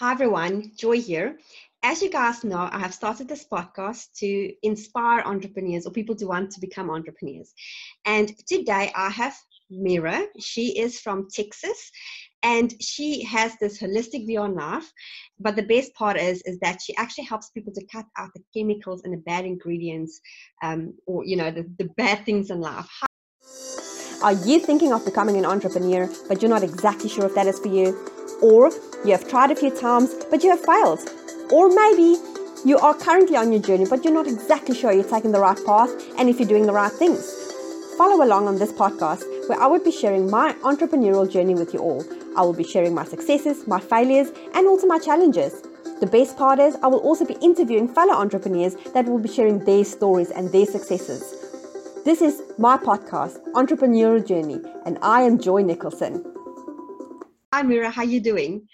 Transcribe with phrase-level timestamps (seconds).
[0.00, 0.70] Hi, everyone.
[0.76, 1.40] Joy here.
[1.82, 6.26] As you guys know, I have started this podcast to inspire entrepreneurs or people to
[6.26, 7.52] want to become entrepreneurs.
[8.04, 9.36] And today I have
[9.68, 10.26] Mira.
[10.38, 11.90] She is from Texas
[12.44, 14.88] and she has this holistic view on life.
[15.40, 18.42] But the best part is, is that she actually helps people to cut out the
[18.56, 20.20] chemicals and the bad ingredients
[20.62, 22.88] um, or, you know, the, the bad things in life.
[24.22, 27.58] Are you thinking of becoming an entrepreneur, but you're not exactly sure if that is
[27.58, 28.17] for you?
[28.42, 28.70] Or
[29.04, 31.00] you have tried a few times, but you have failed.
[31.50, 32.16] Or maybe
[32.64, 35.58] you are currently on your journey, but you're not exactly sure you're taking the right
[35.64, 37.34] path and if you're doing the right things.
[37.96, 41.80] Follow along on this podcast where I will be sharing my entrepreneurial journey with you
[41.80, 42.04] all.
[42.36, 45.62] I will be sharing my successes, my failures, and also my challenges.
[46.00, 49.64] The best part is, I will also be interviewing fellow entrepreneurs that will be sharing
[49.64, 51.34] their stories and their successes.
[52.04, 56.24] This is my podcast, Entrepreneurial Journey, and I am Joy Nicholson.
[57.54, 57.88] Hi, Mira.
[57.90, 58.68] How you doing?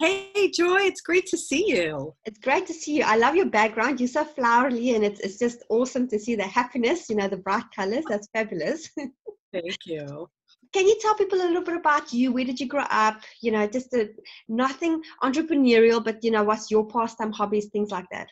[0.00, 0.80] Hey, Joy.
[0.80, 2.12] It's great to see you.
[2.24, 3.04] It's great to see you.
[3.04, 4.00] I love your background.
[4.00, 7.08] You're so flowery, and it's it's just awesome to see the happiness.
[7.08, 8.04] You know, the bright colors.
[8.08, 8.90] That's fabulous.
[9.52, 10.28] Thank you.
[10.72, 12.32] Can you tell people a little bit about you?
[12.32, 13.22] Where did you grow up?
[13.42, 14.08] You know, just a,
[14.48, 18.26] nothing entrepreneurial, but you know, what's your pastime, hobbies, things like that.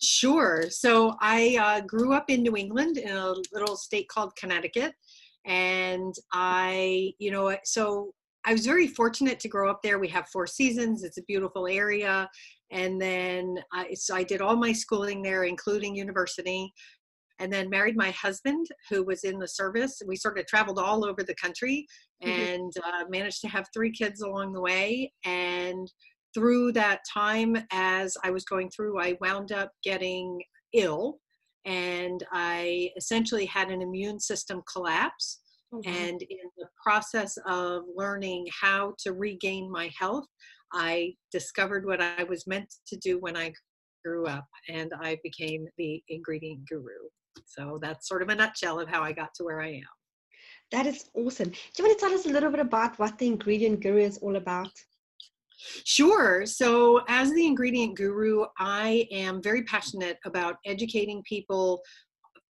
[0.00, 0.66] Sure.
[0.70, 4.92] So I uh, grew up in New England in a little state called Connecticut,
[5.44, 8.12] and I, you know, so
[8.48, 9.98] I was very fortunate to grow up there.
[9.98, 11.04] We have four seasons.
[11.04, 12.26] It's a beautiful area.
[12.70, 16.72] And then I, so I did all my schooling there, including university.
[17.40, 20.00] And then married my husband, who was in the service.
[20.06, 21.86] We sort of traveled all over the country
[22.24, 22.40] mm-hmm.
[22.40, 25.12] and uh, managed to have three kids along the way.
[25.26, 25.86] And
[26.34, 30.40] through that time, as I was going through, I wound up getting
[30.72, 31.18] ill
[31.66, 35.40] and I essentially had an immune system collapse.
[35.72, 40.24] And in the process of learning how to regain my health,
[40.72, 43.52] I discovered what I was meant to do when I
[44.04, 47.08] grew up, and I became the ingredient guru.
[47.46, 49.82] So that's sort of a nutshell of how I got to where I am.
[50.70, 51.50] That is awesome.
[51.50, 54.18] Do you want to tell us a little bit about what the ingredient guru is
[54.18, 54.70] all about?
[55.84, 56.46] Sure.
[56.46, 61.82] So, as the ingredient guru, I am very passionate about educating people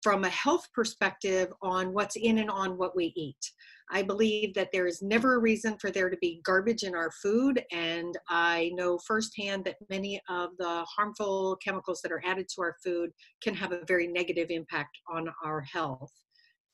[0.02, 3.52] from a health perspective on what's in and on what we eat.
[3.90, 7.12] I believe that there is never a reason for there to be garbage in our
[7.12, 12.62] food, and I know firsthand that many of the harmful chemicals that are added to
[12.62, 16.12] our food can have a very negative impact on our health.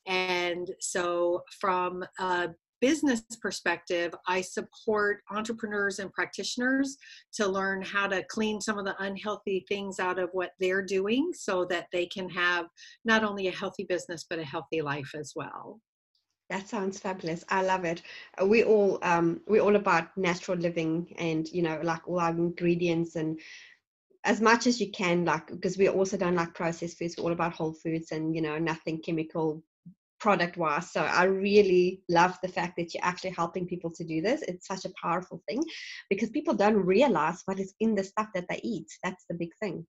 [0.08, 2.50] And so, from a
[2.84, 6.98] business perspective, I support entrepreneurs and practitioners
[7.36, 11.32] to learn how to clean some of the unhealthy things out of what they're doing
[11.34, 12.66] so that they can have
[13.06, 15.80] not only a healthy business, but a healthy life as well.
[16.50, 17.46] That sounds fabulous.
[17.48, 18.02] I love it.
[18.42, 22.32] Uh, we all um, we're all about natural living and you know like all our
[22.32, 23.40] ingredients and
[24.26, 27.16] as much as you can like because we also don't like processed foods.
[27.18, 29.64] We're all about whole foods and you know nothing chemical
[30.24, 30.90] product wise.
[30.90, 34.42] So I really love the fact that you're actually helping people to do this.
[34.44, 35.62] It's such a powerful thing
[36.10, 38.88] because people don't realize what is in the stuff that they eat.
[39.04, 39.86] That's the big thing.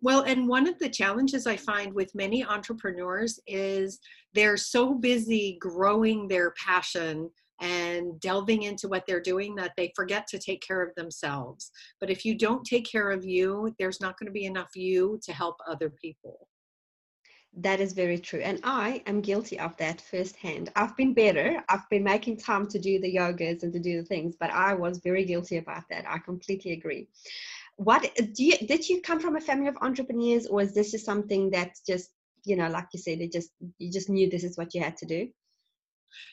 [0.00, 3.98] Well, and one of the challenges I find with many entrepreneurs is
[4.32, 7.28] they're so busy growing their passion
[7.60, 11.70] and delving into what they're doing that they forget to take care of themselves.
[12.00, 15.20] But if you don't take care of you, there's not going to be enough you
[15.24, 16.48] to help other people.
[17.60, 18.38] That is very true.
[18.38, 20.70] And I am guilty of that firsthand.
[20.76, 21.60] I've been better.
[21.68, 24.74] I've been making time to do the yogas and to do the things, but I
[24.74, 26.04] was very guilty about that.
[26.08, 27.08] I completely agree.
[27.74, 31.04] What do you, did you come from a family of entrepreneurs or is this just
[31.04, 32.10] something that's just,
[32.44, 34.96] you know, like you said, it just, you just knew this is what you had
[34.98, 35.28] to do?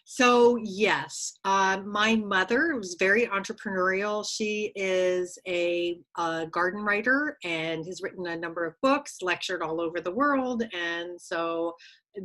[0.06, 4.26] So, yes, uh, my mother was very entrepreneurial.
[4.28, 9.82] She is a, a, garden writer and has written a number of books, lectured all
[9.82, 10.64] over the world.
[10.74, 11.74] And so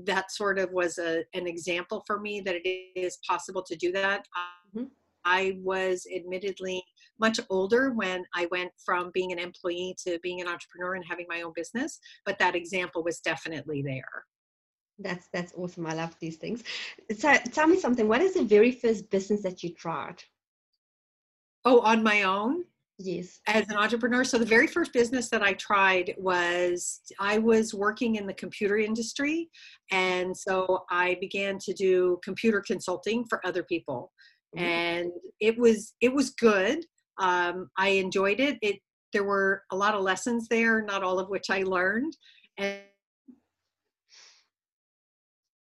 [0.04, 3.92] that sort of was a, an example for me that it is possible to do
[3.92, 4.26] that.
[4.76, 4.86] Mm-hmm.
[5.24, 6.82] I was admittedly
[7.18, 11.26] much older when I went from being an employee to being an entrepreneur and having
[11.28, 14.24] my own business, but that example was definitely there.
[15.00, 15.86] That's that's awesome.
[15.86, 16.62] I love these things.
[17.16, 18.06] So tell me something.
[18.06, 20.22] What is the very first business that you tried?
[21.64, 22.64] Oh, on my own?
[23.02, 23.41] Yes.
[23.47, 24.24] As an entrepreneur.
[24.24, 28.76] So the very first business that I tried was I was working in the computer
[28.76, 29.48] industry.
[29.91, 34.12] And so I began to do computer consulting for other people.
[34.54, 34.64] Mm-hmm.
[34.64, 36.84] And it was it was good.
[37.18, 38.58] Um, I enjoyed it.
[38.60, 38.80] It
[39.12, 42.16] there were a lot of lessons there, not all of which I learned.
[42.58, 42.80] And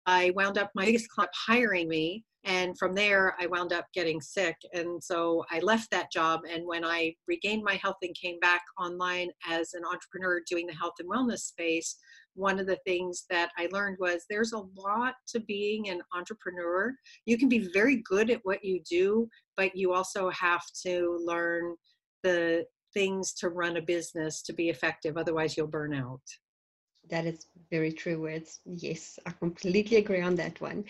[0.08, 4.22] I wound up my biggest client hiring me And from there, I wound up getting
[4.22, 4.56] sick.
[4.74, 6.42] And so I left that job.
[6.50, 10.74] And when I regained my health and came back online as an entrepreneur doing the
[10.74, 11.98] health and wellness space,
[12.36, 16.96] one of the things that I learned was there's a lot to being an entrepreneur.
[17.26, 19.28] You can be very good at what you do,
[19.58, 21.76] but you also have to learn
[22.24, 25.18] the things to run a business to be effective.
[25.18, 26.22] Otherwise, you'll burn out.
[27.10, 28.60] That is very true words.
[28.66, 30.84] Yes, I completely agree on that one.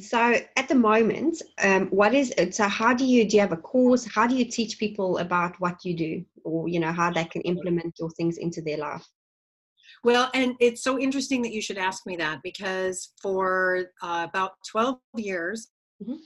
[0.00, 2.54] So, at the moment, um, what is it?
[2.54, 4.06] So, how do you do you have a course?
[4.06, 7.42] How do you teach people about what you do, or you know how they can
[7.42, 9.06] implement your things into their life?
[10.04, 14.52] Well, and it's so interesting that you should ask me that because for uh, about
[14.70, 15.68] 12 years,
[16.02, 16.16] mm-hmm.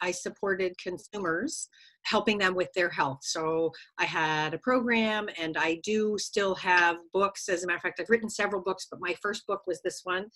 [0.00, 1.68] I supported consumers
[2.04, 3.20] helping them with their health.
[3.22, 7.48] So I had a program and I do still have books.
[7.48, 10.00] As a matter of fact, I've written several books, but my first book was this
[10.04, 10.26] one.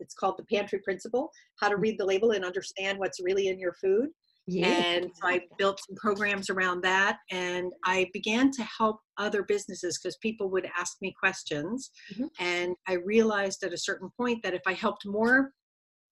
[0.00, 1.30] It's called The Pantry Principle
[1.60, 4.10] How to Read the Label and Understand What's Really in Your Food.
[4.46, 4.66] Yeah.
[4.66, 9.98] And so I built some programs around that and I began to help other businesses
[9.98, 11.90] because people would ask me questions.
[12.12, 12.26] Mm-hmm.
[12.40, 15.52] And I realized at a certain point that if I helped more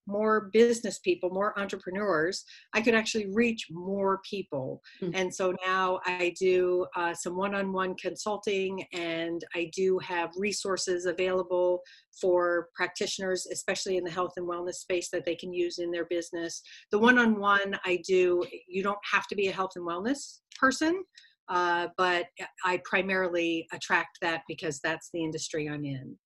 [0.06, 4.82] more business people, more entrepreneurs, I could actually reach more people.
[5.02, 5.14] Mm-hmm.
[5.14, 10.30] And so now I do uh, some one on one consulting and I do have
[10.36, 11.80] resources available
[12.20, 16.06] for practitioners, especially in the health and wellness space, that they can use in their
[16.06, 16.62] business.
[16.90, 20.38] The one on one I do, you don't have to be a health and wellness
[20.58, 21.02] person.
[21.48, 22.26] Uh, but
[22.64, 26.16] I primarily attract that because that's the industry I'm in.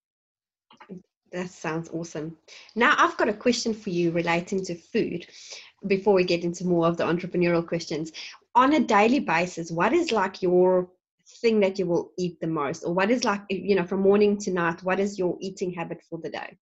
[1.32, 2.37] That sounds awesome.
[2.75, 5.26] Now, I've got a question for you relating to food
[5.87, 8.12] before we get into more of the entrepreneurial questions.
[8.55, 10.88] On a daily basis, what is like your
[11.40, 12.84] thing that you will eat the most?
[12.84, 16.00] Or what is like, you know, from morning to night, what is your eating habit
[16.08, 16.56] for the day?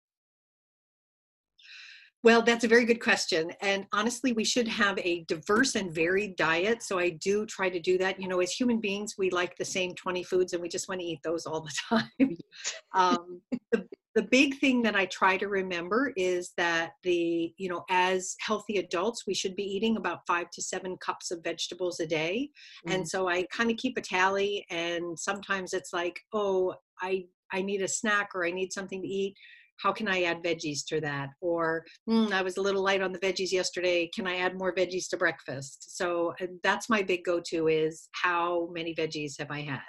[2.25, 3.52] Well, that's a very good question.
[3.60, 6.82] And honestly, we should have a diverse and varied diet.
[6.82, 8.19] So I do try to do that.
[8.19, 11.02] You know, as human beings, we like the same 20 foods and we just want
[11.02, 11.75] to eat those all the
[12.19, 12.38] time.
[12.94, 17.84] um, the, the big thing that I try to remember is that the, you know,
[17.90, 22.06] as healthy adults, we should be eating about five to seven cups of vegetables a
[22.06, 22.50] day.
[22.87, 22.94] Mm.
[22.94, 24.64] And so I kind of keep a tally.
[24.70, 29.08] And sometimes it's like, oh, I, I need a snack or I need something to
[29.08, 29.34] eat
[29.78, 31.31] how can I add veggies to that?
[31.40, 34.08] Or mm, I was a little light on the veggies yesterday.
[34.14, 35.96] Can I add more veggies to breakfast?
[35.96, 39.81] So uh, that's my big go-to is how many veggies have I had?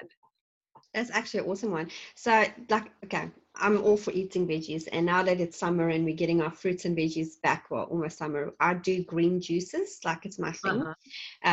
[0.94, 1.92] That's actually an awesome one.
[2.16, 6.16] So, like, okay, I'm all for eating veggies, and now that it's summer and we're
[6.16, 10.40] getting our fruits and veggies back, well, almost summer, I do green juices, like it's
[10.40, 10.84] my thing,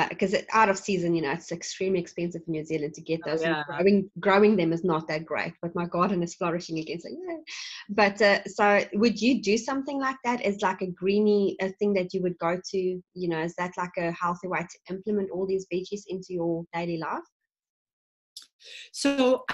[0.08, 0.42] because uh-huh.
[0.52, 3.30] uh, out of season, you know, it's extremely expensive in New Zealand to get oh,
[3.30, 3.42] those.
[3.42, 3.62] Oh, yeah.
[3.66, 7.00] growing, growing them is not that great, but my garden is flourishing again.
[7.00, 7.36] So, yeah.
[7.88, 10.44] But uh, so, would you do something like that?
[10.44, 12.78] Is like a greeny a thing that you would go to?
[12.78, 16.64] You know, is that like a healthy way to implement all these veggies into your
[16.72, 17.22] daily life?
[18.92, 19.44] So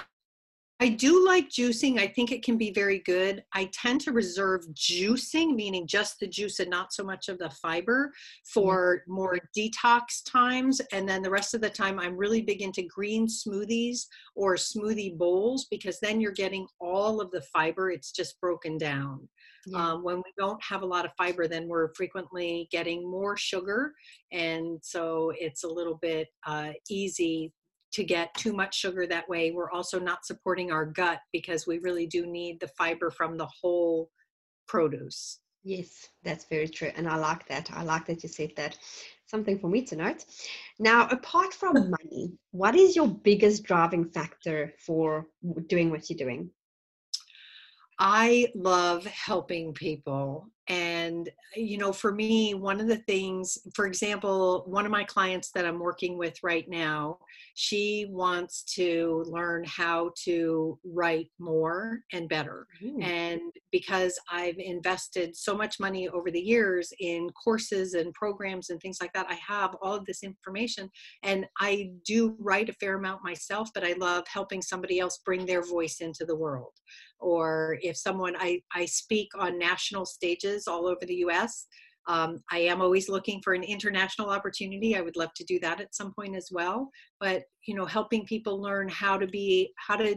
[0.81, 1.99] I do like juicing.
[1.99, 3.43] I think it can be very good.
[3.53, 7.49] I tend to reserve juicing, meaning just the juice and not so much of the
[7.49, 8.13] fiber,
[8.53, 9.13] for mm-hmm.
[9.13, 10.79] more detox times.
[10.93, 14.05] And then the rest of the time, I'm really big into green smoothies
[14.35, 17.91] or smoothie bowls because then you're getting all of the fiber.
[17.91, 19.27] It's just broken down.
[19.67, 19.91] Yeah.
[19.91, 23.93] Um, when we don't have a lot of fiber, then we're frequently getting more sugar.
[24.31, 27.51] And so it's a little bit uh, easy
[27.93, 29.51] to get too much sugar that way.
[29.51, 33.47] We're also not supporting our gut because we really do need the fiber from the
[33.47, 34.09] whole
[34.67, 35.39] produce.
[35.63, 36.91] Yes, that's very true.
[36.95, 37.69] And I like that.
[37.73, 38.77] I like that you said that.
[39.25, 40.25] Something for me to note.
[40.79, 45.27] Now, apart from money, what is your biggest driving factor for
[45.67, 46.49] doing what you're doing?
[47.99, 50.49] I love helping people.
[50.69, 55.49] And, you know, for me, one of the things, for example, one of my clients
[55.55, 57.17] that I'm working with right now,
[57.55, 62.67] she wants to learn how to write more and better.
[62.83, 63.03] Mm.
[63.03, 68.79] And because I've invested so much money over the years in courses and programs and
[68.79, 70.87] things like that, I have all of this information.
[71.23, 75.47] And I do write a fair amount myself, but I love helping somebody else bring
[75.47, 76.73] their voice into the world.
[77.19, 81.67] Or if someone, I, I speak on national stages all over the US.
[82.07, 84.95] Um, I am always looking for an international opportunity.
[84.95, 86.89] I would love to do that at some point as well.
[87.19, 90.15] But you know, helping people learn how to be how to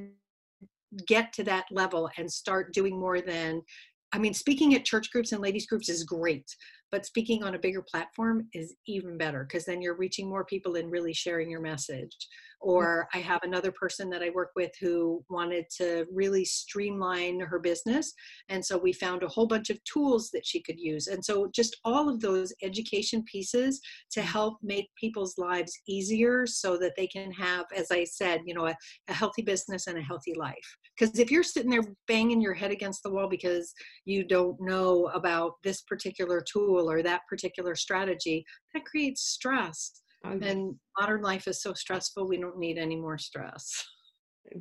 [1.07, 3.63] get to that level and start doing more than
[4.13, 6.55] I mean, speaking at church groups and ladies groups is great,
[6.93, 10.77] but speaking on a bigger platform is even better because then you're reaching more people
[10.77, 12.15] and really sharing your message.
[12.63, 12.69] Mm.
[12.69, 17.59] Or i have another person that i work with who wanted to really streamline her
[17.59, 18.13] business
[18.51, 21.09] and so we found a whole bunch of tools that she could use.
[21.09, 23.81] And so just all of those education pieces
[24.13, 24.25] to mm.
[24.25, 28.67] help make people's lives easier so that they can have as i said you know
[28.67, 28.77] a,
[29.09, 32.71] a healthy business and a healthy life because if you're sitting there banging your head
[32.71, 33.73] against the wall because
[34.05, 38.45] you don't know about this particular tool or that particular strategy
[38.75, 40.51] that creates stress oh, Okay.
[40.51, 43.85] And modern life is so stressful, we don't need any more stress.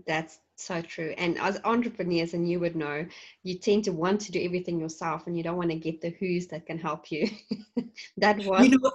[0.08, 1.14] That's so true.
[1.18, 3.06] And as entrepreneurs, and you would know,
[3.44, 6.16] you tend to want to do everything yourself and you don't want to get the
[6.20, 7.28] who's that can help you.
[8.18, 8.68] that was.
[8.68, 8.92] You know,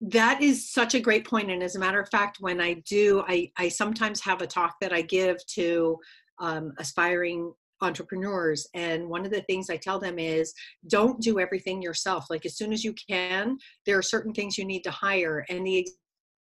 [0.00, 1.50] that is such a great point.
[1.50, 4.76] And as a matter of fact, when I do, I, I sometimes have a talk
[4.80, 5.98] that I give to
[6.40, 10.54] um, aspiring entrepreneurs and one of the things i tell them is
[10.88, 12.26] don't do everything yourself.
[12.30, 15.66] Like as soon as you can there are certain things you need to hire and
[15.66, 15.86] the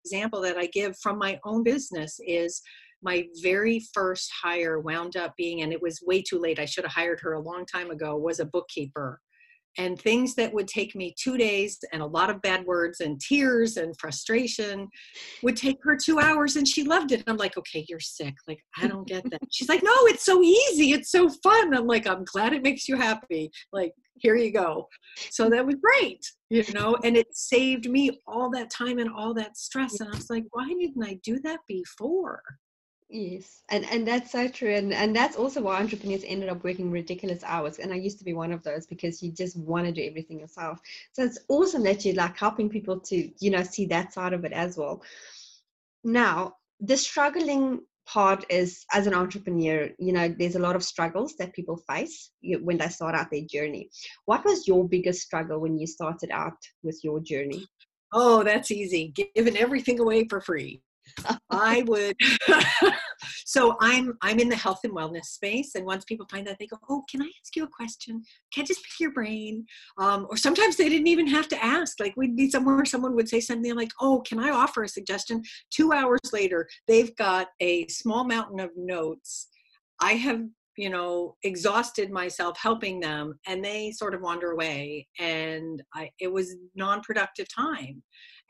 [0.03, 2.61] example that i give from my own business is
[3.03, 6.83] my very first hire wound up being and it was way too late i should
[6.83, 9.19] have hired her a long time ago was a bookkeeper
[9.77, 13.19] and things that would take me two days and a lot of bad words and
[13.19, 14.87] tears and frustration
[15.43, 17.19] would take her two hours and she loved it.
[17.19, 18.35] And i'm like okay you're sick.
[18.47, 19.41] Like i don't get that.
[19.51, 20.91] She's like no it's so easy.
[20.91, 21.73] It's so fun.
[21.73, 23.51] I'm like i'm glad it makes you happy.
[23.71, 24.87] Like here you go.
[25.29, 29.33] So that was great you know and it saved me all that time and all
[29.33, 32.41] that stress and i was like why didn't i do that before
[33.13, 36.89] Yes, and and that's so true, and and that's also why entrepreneurs ended up working
[36.89, 37.77] ridiculous hours.
[37.77, 40.39] And I used to be one of those because you just want to do everything
[40.39, 40.79] yourself.
[41.11, 44.45] So it's awesome that you're like helping people to you know see that side of
[44.45, 45.03] it as well.
[46.05, 51.35] Now the struggling part is as an entrepreneur, you know, there's a lot of struggles
[51.35, 53.89] that people face when they start out their journey.
[54.23, 57.67] What was your biggest struggle when you started out with your journey?
[58.13, 59.13] Oh, that's easy.
[59.35, 60.81] Giving everything away for free.
[61.49, 62.15] I would.
[63.45, 66.67] so I'm I'm in the health and wellness space, and once people find that, they
[66.67, 68.23] go, "Oh, can I ask you a question?
[68.53, 69.65] Can I just pick your brain?"
[69.97, 71.99] Um, or sometimes they didn't even have to ask.
[71.99, 75.43] Like we'd be somewhere, someone would say something like, "Oh, can I offer a suggestion?"
[75.69, 79.47] Two hours later, they've got a small mountain of notes.
[79.99, 80.41] I have
[80.77, 86.31] you know exhausted myself helping them and they sort of wander away and I, it
[86.31, 88.01] was non-productive time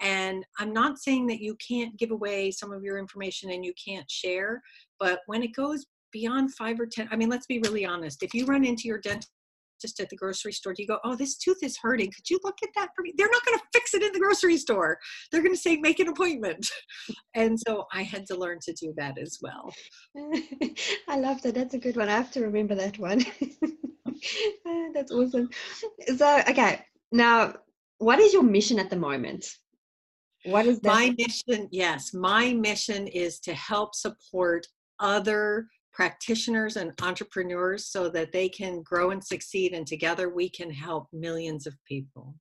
[0.01, 3.71] and I'm not saying that you can't give away some of your information and you
[3.73, 4.61] can't share,
[4.99, 8.23] but when it goes beyond five or 10, I mean, let's be really honest.
[8.23, 9.31] If you run into your dentist
[9.99, 12.11] at the grocery store, do you go, Oh, this tooth is hurting.
[12.11, 13.13] Could you look at that for me?
[13.17, 14.97] They're not going to fix it in the grocery store.
[15.31, 16.67] They're going to say, Make an appointment.
[17.33, 19.73] And so I had to learn to do that as well.
[21.07, 21.55] I love that.
[21.55, 22.09] That's a good one.
[22.09, 23.25] I have to remember that one.
[24.67, 25.49] Ah, that's awesome.
[26.15, 26.85] So, okay.
[27.11, 27.55] Now,
[27.97, 29.47] what is your mission at the moment?
[30.45, 30.89] What is that?
[30.89, 34.67] My mission, yes, my mission is to help support
[34.99, 40.71] other practitioners and entrepreneurs so that they can grow and succeed and together we can
[40.71, 42.35] help millions of people.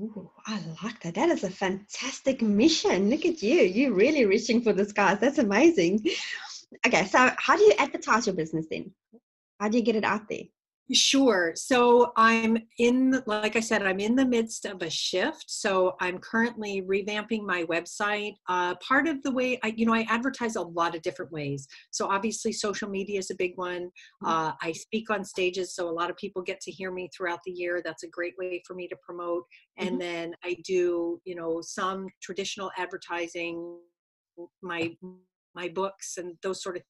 [0.00, 1.14] Oh, I like that.
[1.14, 3.10] That is a fantastic mission.
[3.10, 3.62] Look at you.
[3.62, 5.18] You're really reaching for the skies.
[5.20, 6.06] That's amazing.
[6.86, 8.92] Okay, so how do you advertise your business then?
[9.58, 10.44] How do you get it out there?
[10.92, 11.52] Sure.
[11.54, 15.44] So I'm in, like I said, I'm in the midst of a shift.
[15.46, 18.34] So I'm currently revamping my website.
[18.48, 21.68] Uh, part of the way I, you know, I advertise a lot of different ways.
[21.92, 23.82] So obviously, social media is a big one.
[24.22, 24.26] Mm-hmm.
[24.26, 27.40] Uh, I speak on stages, so a lot of people get to hear me throughout
[27.44, 27.82] the year.
[27.84, 29.44] That's a great way for me to promote.
[29.78, 29.98] And mm-hmm.
[29.98, 33.78] then I do, you know, some traditional advertising,
[34.60, 34.90] my
[35.54, 36.82] my books and those sort of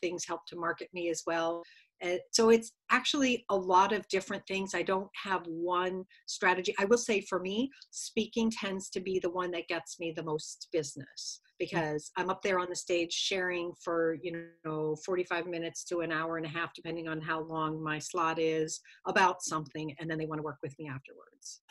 [0.00, 1.62] things help to market me as well.
[2.04, 4.74] Uh, so it's actually a lot of different things.
[4.74, 6.74] I don't have one strategy.
[6.78, 10.22] I will say for me, speaking tends to be the one that gets me the
[10.22, 15.84] most business because I'm up there on the stage sharing for, you know, 45 minutes
[15.84, 19.94] to an hour and a half, depending on how long my slot is about something.
[19.98, 21.62] And then they want to work with me afterwards.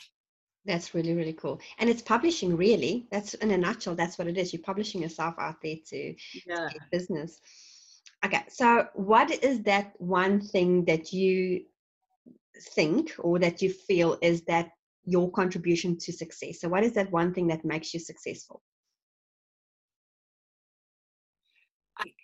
[0.65, 1.59] That's really, really cool.
[1.77, 3.07] And it's publishing, really.
[3.11, 4.51] That's in a nutshell, that's what it is.
[4.51, 6.15] You're publishing yourself out there to,
[6.47, 6.69] yeah.
[6.69, 7.39] to business.
[8.25, 11.63] Okay, so what is that one thing that you
[12.73, 14.71] think or that you feel is that
[15.03, 16.59] your contribution to success?
[16.59, 18.63] So, what is that one thing that makes you successful?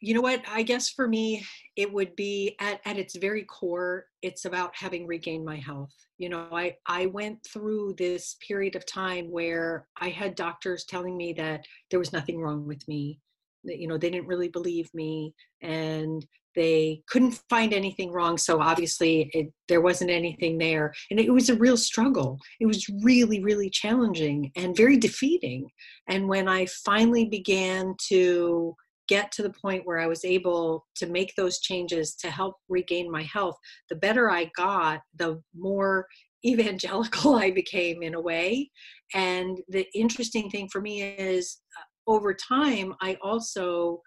[0.02, 0.42] You know what?
[0.50, 5.06] I guess for me, it would be at, at its very core, it's about having
[5.06, 5.94] regained my health.
[6.18, 11.16] You know, I, I went through this period of time where I had doctors telling
[11.16, 13.20] me that there was nothing wrong with me
[13.64, 16.26] you know they didn't really believe me and
[16.56, 20.94] they couldn't find anything wrong so obviously it, there wasn't anything there.
[21.10, 22.40] And it was a real struggle.
[22.60, 25.70] It was really really challenging and very defeating.
[26.08, 28.76] And when i finally began to
[29.08, 33.12] get to the point where i was able to make those changes to help regain
[33.12, 33.58] my health
[33.90, 36.06] the better i got the more
[36.46, 38.70] evangelical i became in a way.
[39.14, 44.02] And the interesting thing for me is uh, over time i also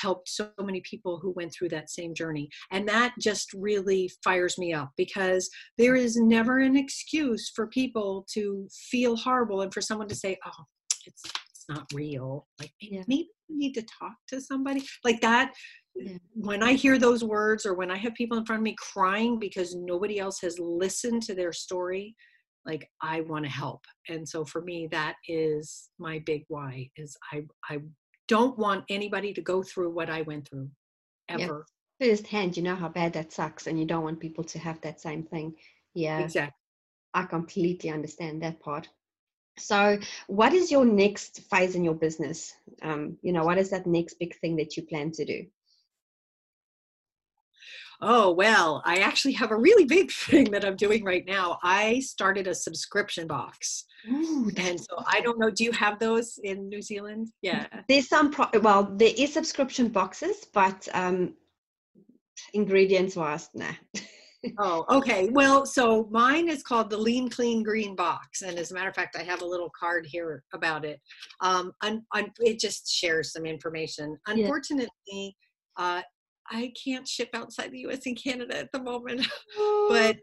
[0.00, 2.48] helped so many people who went through that same journey.
[2.70, 8.26] And that just really fires me up because there is never an excuse for people
[8.34, 10.64] to feel horrible and for someone to say, oh,
[11.06, 12.46] it's, it's not real.
[12.60, 13.02] Like yeah.
[13.06, 15.52] maybe we need to talk to somebody like that.
[15.96, 16.18] Yeah.
[16.34, 19.38] When I hear those words or when I have people in front of me crying
[19.38, 22.14] because nobody else has listened to their story,
[22.68, 23.84] like I want to help.
[24.08, 27.78] And so for me, that is my big why is I, I
[28.28, 30.70] don't want anybody to go through what I went through
[31.28, 31.66] ever.
[31.98, 32.10] Yeah.
[32.10, 35.00] Firsthand, you know how bad that sucks, and you don't want people to have that
[35.00, 35.54] same thing.
[35.94, 36.20] Yeah.
[36.20, 36.54] Exactly.
[37.14, 38.88] I completely understand that part.
[39.58, 39.98] So,
[40.28, 42.54] what is your next phase in your business?
[42.82, 45.46] Um, you know, what is that next big thing that you plan to do?
[48.00, 51.58] Oh, well, I actually have a really big thing that I'm doing right now.
[51.62, 53.84] I started a subscription box.
[54.08, 57.28] Ooh, and so I don't know, do you have those in New Zealand?
[57.42, 57.66] Yeah.
[57.88, 61.34] There's some, pro- well, there is subscription boxes, but um,
[62.54, 63.72] ingredients wise, nah.
[64.58, 65.28] oh, okay.
[65.30, 68.94] Well, so mine is called the Lean Clean Green Box, and as a matter of
[68.94, 71.00] fact, I have a little card here about it.
[71.40, 74.16] Um, un- un- it just shares some information.
[74.28, 75.28] Unfortunately, yeah.
[75.76, 76.02] uh,
[76.50, 78.06] I can't ship outside the U.S.
[78.06, 79.26] and Canada at the moment,
[79.88, 80.16] but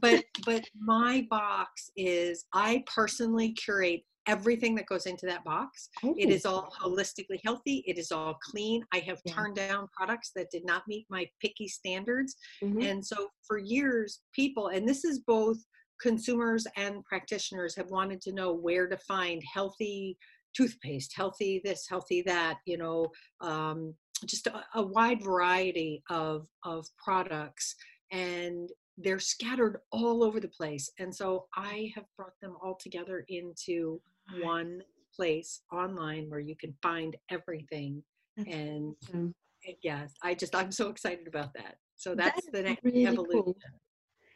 [0.00, 5.88] but but my box is I personally curate everything that goes into that box.
[6.02, 7.82] It is all holistically healthy.
[7.86, 8.84] It is all clean.
[8.92, 9.32] I have yeah.
[9.32, 12.36] turned down products that did not meet my picky standards.
[12.62, 12.82] Mm-hmm.
[12.82, 15.56] And so for years, people, and this is both
[16.00, 20.18] consumers and practitioners, have wanted to know where to find healthy
[20.54, 23.06] toothpaste, healthy this, healthy that, you know,
[23.40, 23.94] um,
[24.26, 27.74] just a, a wide variety of of products
[28.10, 33.24] and they're scattered all over the place and so i have brought them all together
[33.28, 34.00] into
[34.42, 34.80] one
[35.14, 38.02] place online where you can find everything
[38.36, 39.34] that's and awesome.
[39.82, 43.42] yes i just i'm so excited about that so that's, that's the next really evolution
[43.42, 43.56] cool.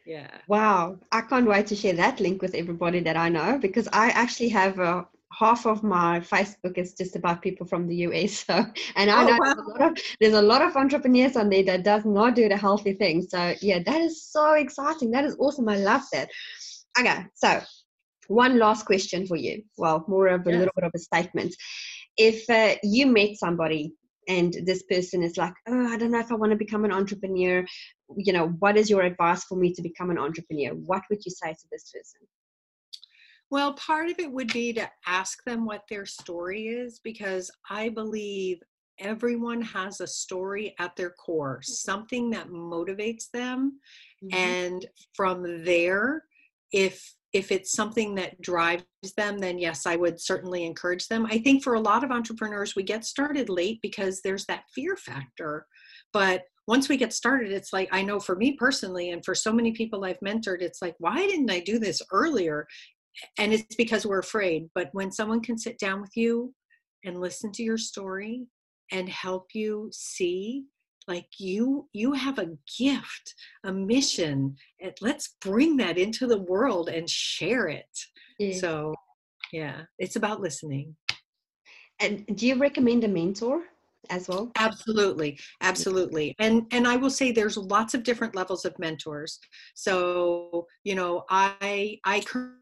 [0.07, 3.89] yeah wow i can't wait to share that link with everybody that i know because
[3.93, 5.07] i actually have a
[5.39, 8.45] half of my Facebook is just about people from the US.
[8.53, 8.65] So,
[8.97, 9.55] and I oh, know wow.
[9.55, 12.49] there's, a lot of, there's a lot of entrepreneurs on there that does not do
[12.49, 13.23] the healthy thing.
[13.23, 15.11] So, yeah, that is so exciting.
[15.11, 15.69] That is awesome.
[15.69, 16.29] I love that.
[16.99, 17.61] Okay, so
[18.29, 19.63] one last question for you.
[19.79, 20.59] Well, more of a yes.
[20.59, 21.55] little bit of a statement.
[22.17, 23.93] If uh, you met somebody
[24.29, 26.93] and this person is like, oh, I don't know if I want to become an
[26.93, 27.65] entrepreneur,
[28.17, 30.75] you know, what is your advice for me to become an entrepreneur?
[30.75, 32.27] What would you say to this person?
[33.53, 37.91] Well, part of it would be to ask them what their story is because I
[37.91, 38.63] believe
[38.99, 43.79] everyone has a story at their core, something that motivates them.
[44.25, 44.35] Mm-hmm.
[44.35, 46.25] And from there,
[46.73, 48.85] if if it's something that drives
[49.19, 51.27] them, then yes, I would certainly encourage them.
[51.27, 54.97] I think for a lot of entrepreneurs, we get started late because there's that fear
[54.97, 55.67] factor.
[56.15, 59.53] But once we get started, it's like, I know for me personally, and for so
[59.53, 62.67] many people I've mentored, it's like, why didn't I do this earlier?
[63.39, 66.55] And it's because we're afraid but when someone can sit down with you
[67.05, 68.47] and listen to your story
[68.91, 70.65] and help you see
[71.09, 76.89] like you you have a gift a mission and let's bring that into the world
[76.89, 77.99] and share it.
[78.39, 78.57] Yeah.
[78.57, 78.95] so
[79.53, 80.97] yeah it's about listening.
[82.01, 83.65] And do you recommend a mentor
[84.11, 84.51] as well?
[84.59, 86.35] Absolutely absolutely.
[86.39, 89.39] And and i will say there's lots of different levels of mentors.
[89.75, 92.62] So you know i i currently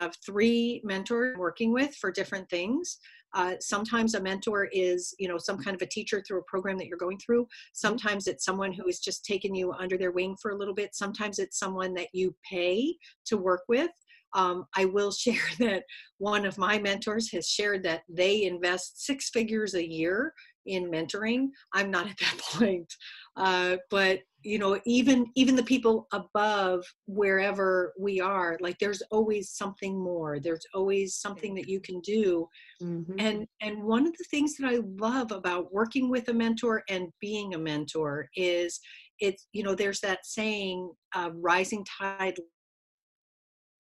[0.00, 2.98] have three mentors working with for different things.
[3.34, 6.78] Uh, sometimes a mentor is, you know, some kind of a teacher through a program
[6.78, 7.42] that you're going through.
[7.42, 7.74] Mm-hmm.
[7.74, 10.94] Sometimes it's someone who has just taken you under their wing for a little bit.
[10.94, 12.96] Sometimes it's someone that you pay
[13.26, 13.90] to work with.
[14.34, 15.84] Um, I will share that
[16.18, 20.32] one of my mentors has shared that they invest six figures a year
[20.66, 21.48] in mentoring.
[21.74, 22.92] I'm not at that point,
[23.38, 29.50] uh, but you know even even the people above wherever we are like there's always
[29.50, 30.38] something more.
[30.38, 32.48] There's always something that you can do.
[32.82, 33.18] Mm-hmm.
[33.18, 37.08] and and one of the things that i love about working with a mentor and
[37.20, 38.78] being a mentor is
[39.18, 42.38] it's you know there's that saying uh, rising tide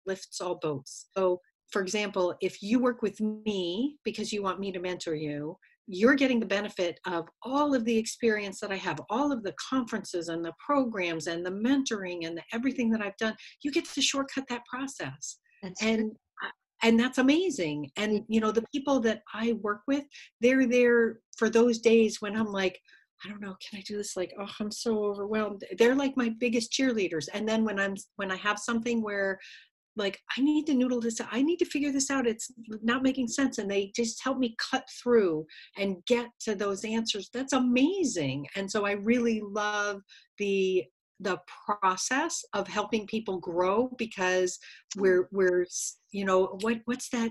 [0.06, 1.06] lifts all boats.
[1.16, 5.56] So for example, if you work with me because you want me to mentor you,
[5.86, 9.54] you're getting the benefit of all of the experience that I have, all of the
[9.68, 13.34] conferences and the programs and the mentoring and the, everything that I've done.
[13.62, 15.38] You get to shortcut that process.
[15.62, 16.12] That's and
[16.82, 17.90] and that's amazing.
[17.96, 20.04] And you know, the people that I work with,
[20.40, 22.78] they're there for those days when I'm like,
[23.24, 24.16] I don't know, can I do this?
[24.16, 25.64] Like, oh, I'm so overwhelmed.
[25.78, 27.26] They're like my biggest cheerleaders.
[27.32, 29.38] And then when I'm when I have something where
[29.96, 31.28] like i need to noodle this out.
[31.30, 32.26] i need to figure this out.
[32.26, 32.50] It's
[32.82, 33.58] not making sense.
[33.58, 37.30] And they just help me cut through and get to those answers.
[37.32, 38.46] That's amazing.
[38.56, 40.02] And so i really love
[40.38, 40.84] the
[41.20, 41.38] the
[41.80, 44.58] process of helping people grow because
[44.96, 45.66] we're we're
[46.12, 47.30] you know what what's that?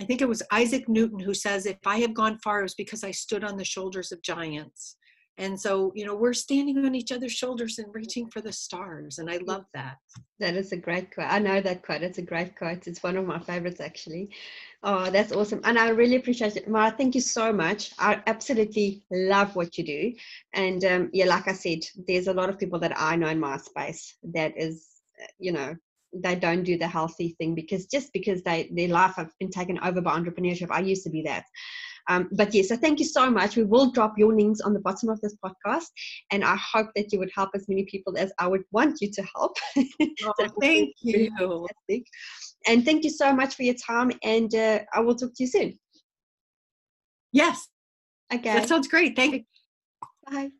[0.00, 2.74] I think it was isaac newton who says if i have gone far it was
[2.74, 4.96] because i stood on the shoulders of giants
[5.38, 9.18] and so you know we're standing on each other's shoulders and reaching for the stars
[9.18, 9.96] and i love that.
[10.40, 11.26] That is a great quote.
[11.30, 12.02] I know that quote.
[12.02, 12.86] It's a great quote.
[12.86, 14.30] It's one of my favorites actually.
[14.82, 15.60] Oh that's awesome.
[15.64, 16.68] And i really appreciate it.
[16.68, 17.92] Mara thank you so much.
[17.98, 20.12] I absolutely love what you do.
[20.52, 23.40] And um, yeah like i said there's a lot of people that i know in
[23.40, 24.86] my space that is
[25.38, 25.74] you know
[26.12, 29.78] they don't do the healthy thing because just because they their life have been taken
[29.80, 30.70] over by entrepreneurship.
[30.70, 31.44] I used to be that
[32.08, 33.56] um, but yes, so thank you so much.
[33.56, 35.86] We will drop your links on the bottom of this podcast,
[36.32, 39.10] and I hope that you would help as many people as I would want you
[39.12, 39.56] to help.
[40.24, 41.30] Oh, thank you.
[41.38, 42.04] Fantastic.
[42.66, 45.46] And thank you so much for your time, and uh, I will talk to you
[45.46, 45.78] soon.
[47.32, 47.68] Yes.
[48.32, 48.52] Okay.
[48.52, 49.14] That sounds great.
[49.16, 49.44] Thank you.
[50.26, 50.50] Bye.